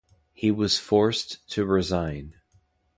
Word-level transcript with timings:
He 0.33 0.49
was 0.49 0.79
forced 0.79 1.47
to 1.51 1.63
resign. 1.63 2.33